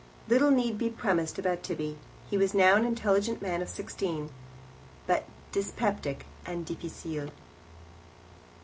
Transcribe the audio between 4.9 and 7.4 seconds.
but dyspeptic and difficile.